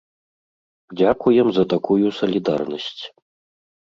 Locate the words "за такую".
1.57-2.07